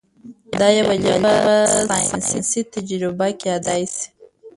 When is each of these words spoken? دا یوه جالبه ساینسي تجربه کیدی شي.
دا 0.59 0.67
یوه 0.79 0.95
جالبه 1.05 1.57
ساینسي 2.09 2.61
تجربه 2.73 3.27
کیدی 3.41 3.81
شي. 3.93 4.05